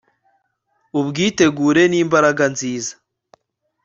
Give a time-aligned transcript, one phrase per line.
[0.99, 2.93] Ubwitegure nimbaraga nziza